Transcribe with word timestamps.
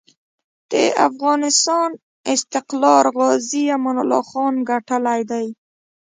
د 0.71 0.73
افغانسان 1.07 1.89
استقلار 2.33 3.05
غازي 3.17 3.63
امان 3.75 3.97
الله 4.03 4.23
خان 4.29 4.53
ګټلی 4.69 5.21
دی. 5.31 5.47